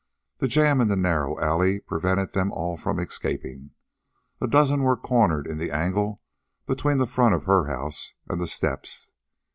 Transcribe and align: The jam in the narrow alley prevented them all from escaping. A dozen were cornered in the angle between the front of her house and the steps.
The 0.39 0.47
jam 0.47 0.81
in 0.81 0.87
the 0.87 0.95
narrow 0.95 1.39
alley 1.39 1.79
prevented 1.79 2.33
them 2.33 2.51
all 2.51 2.75
from 2.75 2.97
escaping. 2.97 3.69
A 4.41 4.47
dozen 4.47 4.81
were 4.81 4.97
cornered 4.97 5.45
in 5.45 5.59
the 5.59 5.69
angle 5.69 6.23
between 6.65 6.97
the 6.97 7.05
front 7.05 7.35
of 7.35 7.43
her 7.43 7.65
house 7.65 8.15
and 8.27 8.41
the 8.41 8.47
steps. 8.47 9.11